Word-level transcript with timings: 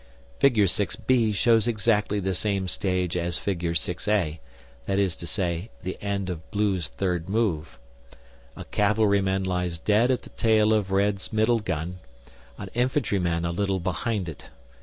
Figure 0.39 0.65
6b 0.65 1.35
shows 1.35 1.67
exactly 1.67 2.19
the 2.19 2.33
same 2.33 2.67
stage 2.67 3.15
as 3.15 3.37
figure 3.37 3.75
6a, 3.75 4.39
that 4.87 4.97
is 4.97 5.15
to 5.17 5.27
say, 5.27 5.69
the 5.83 5.95
end 6.01 6.27
of 6.27 6.49
Blue's 6.49 6.87
third 6.87 7.29
move. 7.29 7.77
A 8.57 8.65
cavalry 8.65 9.21
man 9.21 9.43
lies 9.43 9.77
dead 9.77 10.09
at 10.09 10.23
the 10.23 10.31
tail 10.31 10.73
of 10.73 10.89
Red's 10.91 11.31
middle 11.31 11.59
gun, 11.59 11.99
an 12.57 12.71
infantry 12.73 13.19
man 13.19 13.45
a 13.45 13.51
little 13.51 13.79
behind 13.79 14.27
it. 14.27 14.49